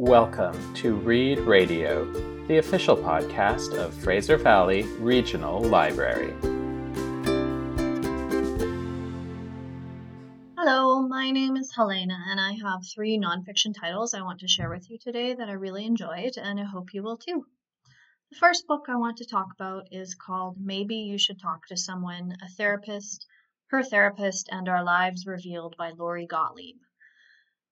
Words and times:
Welcome 0.00 0.74
to 0.74 0.94
Read 0.94 1.40
Radio, 1.40 2.04
the 2.46 2.58
official 2.58 2.96
podcast 2.96 3.76
of 3.76 3.92
Fraser 3.92 4.36
Valley 4.36 4.84
Regional 5.00 5.60
Library. 5.60 6.32
Hello, 10.56 11.02
my 11.02 11.32
name 11.32 11.56
is 11.56 11.74
Helena, 11.74 12.16
and 12.28 12.38
I 12.38 12.52
have 12.52 12.86
three 12.86 13.18
nonfiction 13.18 13.74
titles 13.74 14.14
I 14.14 14.22
want 14.22 14.38
to 14.38 14.46
share 14.46 14.70
with 14.70 14.88
you 14.88 14.98
today 14.98 15.34
that 15.34 15.48
I 15.48 15.54
really 15.54 15.84
enjoyed, 15.84 16.38
and 16.38 16.60
I 16.60 16.64
hope 16.64 16.94
you 16.94 17.02
will 17.02 17.16
too. 17.16 17.44
The 18.30 18.38
first 18.38 18.68
book 18.68 18.84
I 18.88 18.94
want 18.94 19.16
to 19.16 19.26
talk 19.26 19.48
about 19.52 19.88
is 19.90 20.14
called 20.14 20.58
Maybe 20.60 20.94
You 20.94 21.18
Should 21.18 21.40
Talk 21.40 21.66
to 21.66 21.76
Someone, 21.76 22.36
a 22.40 22.48
Therapist, 22.50 23.26
Her 23.66 23.82
Therapist, 23.82 24.48
and 24.52 24.68
Our 24.68 24.84
Lives 24.84 25.26
Revealed 25.26 25.74
by 25.76 25.90
Lori 25.90 26.28
Gottlieb. 26.28 26.76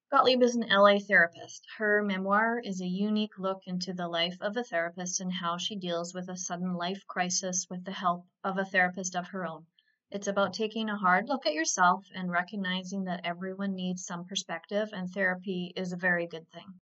Gottlieb 0.09 0.41
is 0.41 0.55
an 0.55 0.69
LA 0.69 1.01
therapist. 1.01 1.67
Her 1.79 2.01
memoir 2.01 2.61
is 2.61 2.81
a 2.81 2.87
unique 2.87 3.41
look 3.41 3.67
into 3.67 3.93
the 3.93 4.07
life 4.07 4.41
of 4.41 4.57
a 4.57 4.63
therapist 4.63 5.21
and 5.21 5.33
how 5.33 5.59
she 5.59 5.75
deals 5.75 6.15
with 6.15 6.29
a 6.29 6.37
sudden 6.37 6.75
life 6.75 7.05
crisis 7.09 7.69
with 7.69 7.85
the 7.85 7.91
help 7.91 8.25
of 8.45 8.57
a 8.57 8.65
therapist 8.65 9.17
of 9.17 9.27
her 9.27 9.45
own. 9.45 9.67
It's 10.13 10.29
about 10.29 10.55
taking 10.55 10.89
a 10.89 10.97
hard 10.97 11.29
look 11.29 11.45
at 11.45 11.55
yourself 11.55 12.07
and 12.15 12.31
recognizing 12.31 13.03
that 13.05 13.25
everyone 13.25 13.75
needs 13.75 14.05
some 14.05 14.25
perspective, 14.25 14.91
and 14.93 15.11
therapy 15.11 15.73
is 15.75 15.93
a 15.93 15.97
very 15.97 16.29
good 16.29 16.49
thing. 16.53 16.79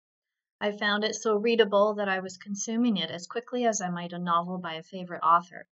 I 0.61 0.73
found 0.73 1.05
it 1.05 1.15
so 1.15 1.37
readable 1.37 1.95
that 1.95 2.09
I 2.09 2.19
was 2.19 2.37
consuming 2.37 2.97
it 2.97 3.12
as 3.12 3.29
quickly 3.29 3.67
as 3.67 3.81
I 3.81 3.89
might 3.89 4.12
a 4.12 4.19
novel 4.19 4.59
by 4.59 4.75
a 4.75 4.83
favorite 4.83 5.23
author. 5.23 5.69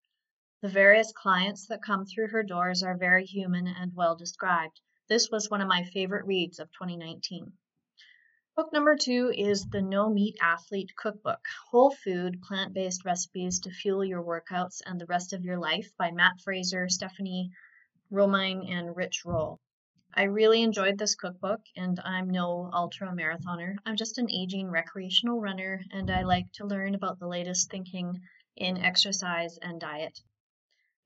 The 0.60 0.68
various 0.68 1.14
clients 1.14 1.68
that 1.68 1.82
come 1.82 2.06
through 2.06 2.28
her 2.28 2.44
doors 2.44 2.84
are 2.84 2.98
very 2.98 3.26
human 3.26 3.68
and 3.68 3.96
well 3.96 4.18
described. 4.18 4.82
This 5.10 5.30
was 5.32 5.50
one 5.50 5.62
of 5.62 5.70
my 5.70 5.84
favorite 5.86 6.26
reads 6.26 6.60
of 6.60 6.70
2019. 6.74 7.54
Book 8.58 8.74
number 8.74 8.98
two 8.98 9.32
is 9.34 9.66
the 9.66 9.82
No 9.82 10.10
Meat 10.10 10.36
Athlete 10.42 10.92
Cookbook 10.98 11.46
Whole 11.70 11.92
Food, 11.92 12.42
Plant 12.42 12.74
Based 12.74 13.06
Recipes 13.06 13.62
to 13.62 13.72
Fuel 13.72 14.04
Your 14.04 14.22
Workouts 14.22 14.82
and 14.86 15.00
the 15.00 15.06
Rest 15.06 15.32
of 15.32 15.46
Your 15.46 15.58
Life 15.58 15.96
by 15.98 16.12
Matt 16.12 16.42
Frazier, 16.42 16.88
Stepfanie 16.88 17.52
Romine, 18.12 18.70
and 18.70 18.98
Rich 18.98 19.24
Roll. 19.24 19.62
I 20.14 20.24
really 20.24 20.62
enjoyed 20.62 20.98
this 20.98 21.16
cookbook, 21.16 21.62
and 21.78 22.02
I'm 22.04 22.30
no 22.30 22.70
ultra 22.74 23.10
marathoner. 23.14 23.78
I'm 23.86 23.96
just 23.96 24.18
an 24.18 24.30
aging 24.30 24.70
recreational 24.70 25.40
runner, 25.40 25.80
and 25.92 26.12
I 26.12 26.24
like 26.24 26.52
to 26.54 26.66
learn 26.66 26.96
about 26.96 27.20
the 27.20 27.28
latest 27.28 27.70
thinking 27.70 28.20
in 28.58 28.78
exercise 28.78 29.58
and 29.60 29.80
diet. 29.80 30.20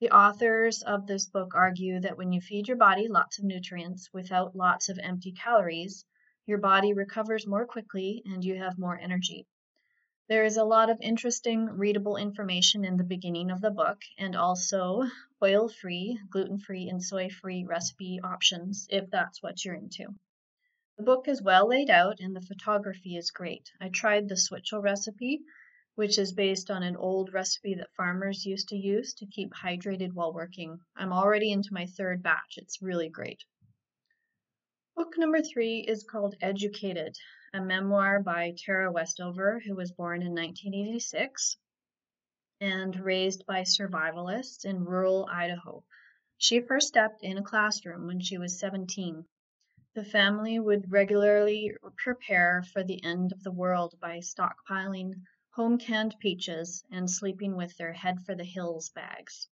The 0.01 0.09
authors 0.09 0.81
of 0.81 1.05
this 1.05 1.27
book 1.27 1.53
argue 1.53 1.99
that 1.99 2.17
when 2.17 2.33
you 2.33 2.41
feed 2.41 2.67
your 2.67 2.75
body 2.75 3.07
lots 3.07 3.37
of 3.37 3.45
nutrients 3.45 4.11
without 4.11 4.55
lots 4.55 4.89
of 4.89 4.97
empty 4.97 5.31
calories, 5.31 6.05
your 6.47 6.57
body 6.57 6.91
recovers 6.93 7.45
more 7.45 7.67
quickly 7.67 8.23
and 8.25 8.43
you 8.43 8.57
have 8.57 8.79
more 8.79 8.97
energy. 8.97 9.45
There 10.27 10.43
is 10.43 10.57
a 10.57 10.63
lot 10.63 10.89
of 10.89 10.99
interesting 11.01 11.65
readable 11.65 12.17
information 12.17 12.83
in 12.83 12.97
the 12.97 13.03
beginning 13.03 13.51
of 13.51 13.61
the 13.61 13.69
book 13.69 14.01
and 14.17 14.35
also 14.35 15.03
oil 15.39 15.69
free, 15.69 16.19
gluten 16.31 16.57
free, 16.57 16.89
and 16.89 17.03
soy 17.03 17.29
free 17.29 17.63
recipe 17.63 18.19
options 18.23 18.87
if 18.89 19.07
that's 19.11 19.43
what 19.43 19.63
you're 19.63 19.75
into. 19.75 20.15
The 20.97 21.03
book 21.03 21.27
is 21.27 21.43
well 21.43 21.67
laid 21.67 21.91
out 21.91 22.19
and 22.19 22.35
the 22.35 22.41
photography 22.41 23.17
is 23.17 23.29
great. 23.29 23.71
I 23.79 23.89
tried 23.89 24.29
the 24.29 24.35
Switchel 24.35 24.81
recipe 24.81 25.43
which 26.01 26.17
is 26.17 26.33
based 26.33 26.71
on 26.71 26.81
an 26.81 26.95
old 26.95 27.31
recipe 27.31 27.75
that 27.75 27.93
farmers 27.95 28.43
used 28.43 28.69
to 28.69 28.75
use 28.75 29.13
to 29.13 29.27
keep 29.27 29.53
hydrated 29.53 30.11
while 30.11 30.33
working. 30.33 30.79
I'm 30.95 31.13
already 31.13 31.51
into 31.51 31.75
my 31.75 31.85
third 31.85 32.23
batch. 32.23 32.57
It's 32.57 32.81
really 32.81 33.07
great. 33.07 33.45
Book 34.95 35.13
number 35.15 35.43
three 35.43 35.81
is 35.87 36.03
called 36.03 36.33
Educated, 36.41 37.15
a 37.53 37.61
memoir 37.61 38.19
by 38.19 38.55
Tara 38.57 38.91
Westover, 38.91 39.61
who 39.63 39.75
was 39.75 39.91
born 39.91 40.23
in 40.23 40.29
1986 40.29 41.57
and 42.59 42.99
raised 42.99 43.45
by 43.45 43.61
survivalists 43.61 44.65
in 44.65 44.83
rural 44.83 45.29
Idaho. 45.31 45.83
She 46.39 46.61
first 46.61 46.87
stepped 46.87 47.21
in 47.21 47.37
a 47.37 47.43
classroom 47.43 48.07
when 48.07 48.21
she 48.21 48.39
was 48.39 48.59
17. 48.59 49.23
The 49.93 50.03
family 50.03 50.59
would 50.59 50.91
regularly 50.91 51.73
prepare 51.97 52.63
for 52.73 52.83
the 52.83 53.03
end 53.03 53.33
of 53.33 53.43
the 53.43 53.51
world 53.51 53.93
by 54.01 54.17
stockpiling 54.17 55.13
home 55.55 55.77
canned 55.77 56.15
peaches, 56.19 56.83
and 56.91 57.09
sleeping 57.09 57.55
with 57.55 57.75
their 57.77 57.93
head 57.93 58.19
for 58.25 58.35
the 58.35 58.43
hills 58.43 58.89
bags. 58.91 59.47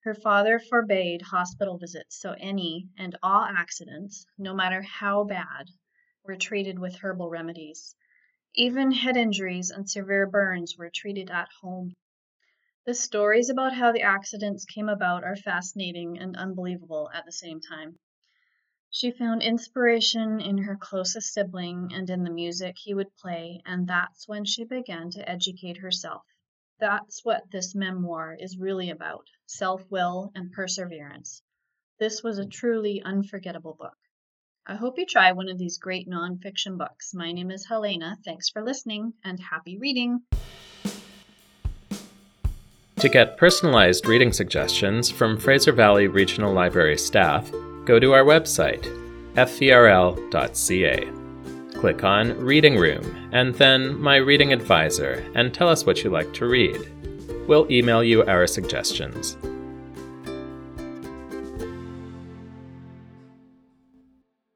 Her 0.00 0.14
father 0.14 0.58
forbade 0.58 1.20
hospital 1.20 1.76
visits, 1.76 2.18
so 2.20 2.34
any 2.38 2.88
and 2.96 3.14
all 3.22 3.44
accidents, 3.44 4.24
no 4.38 4.54
matter 4.54 4.80
how 4.80 5.24
bad, 5.24 5.68
were 6.24 6.36
treated 6.36 6.78
with 6.78 6.96
herbal 6.96 7.28
remedies. 7.28 7.94
Even 8.54 8.90
head 8.90 9.16
injuries 9.16 9.70
and 9.70 9.88
severe 9.88 10.26
burns 10.26 10.76
were 10.78 10.90
treated 10.90 11.30
at 11.30 11.48
home. 11.60 11.94
The 12.86 12.94
stories 12.94 13.50
about 13.50 13.74
how 13.74 13.92
the 13.92 14.02
accidents 14.02 14.64
came 14.64 14.88
about 14.88 15.24
are 15.24 15.36
fascinating 15.36 16.18
and 16.18 16.36
unbelievable 16.36 17.10
at 17.12 17.26
the 17.26 17.32
same 17.32 17.60
time. 17.60 17.98
She 18.90 19.10
found 19.10 19.42
inspiration 19.42 20.40
in 20.40 20.58
her 20.58 20.74
closest 20.74 21.34
sibling 21.34 21.92
and 21.92 22.08
in 22.08 22.24
the 22.24 22.30
music 22.30 22.76
he 22.78 22.94
would 22.94 23.14
play, 23.16 23.60
and 23.66 23.86
that's 23.86 24.26
when 24.26 24.46
she 24.46 24.64
began 24.64 25.10
to 25.10 25.28
educate 25.28 25.76
herself. 25.76 26.22
That's 26.80 27.24
what 27.24 27.50
this 27.50 27.74
memoir 27.74 28.34
is 28.38 28.56
really 28.56 28.88
about 28.88 29.26
self 29.46 29.84
will 29.90 30.32
and 30.34 30.50
perseverance. 30.52 31.42
This 31.98 32.22
was 32.22 32.38
a 32.38 32.46
truly 32.46 33.02
unforgettable 33.02 33.74
book. 33.78 33.96
I 34.66 34.76
hope 34.76 34.98
you 34.98 35.04
try 35.04 35.32
one 35.32 35.48
of 35.48 35.58
these 35.58 35.78
great 35.78 36.08
nonfiction 36.08 36.78
books. 36.78 37.12
My 37.12 37.32
name 37.32 37.50
is 37.50 37.66
Helena. 37.66 38.16
Thanks 38.24 38.48
for 38.48 38.62
listening 38.62 39.12
and 39.24 39.38
happy 39.38 39.78
reading. 39.78 40.22
To 42.96 43.08
get 43.08 43.36
personalized 43.36 44.06
reading 44.06 44.32
suggestions 44.32 45.10
from 45.10 45.38
Fraser 45.38 45.72
Valley 45.72 46.06
Regional 46.06 46.52
Library 46.52 46.98
staff, 46.98 47.50
go 47.88 47.98
to 47.98 48.12
our 48.12 48.22
website, 48.22 48.82
fvrl.ca. 49.32 51.08
Click 51.80 52.04
on 52.04 52.38
Reading 52.38 52.76
Room 52.76 53.30
and 53.32 53.54
then 53.54 53.98
My 53.98 54.16
Reading 54.16 54.52
Advisor 54.52 55.24
and 55.34 55.54
tell 55.54 55.70
us 55.70 55.86
what 55.86 56.04
you 56.04 56.10
like 56.10 56.34
to 56.34 56.44
read. 56.44 56.78
We'll 57.48 57.66
email 57.72 58.04
you 58.04 58.26
our 58.26 58.46
suggestions. 58.46 59.38